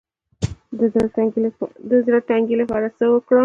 [0.79, 0.81] د
[2.05, 3.39] زړه د تنګي لپاره باید څه وکړم؟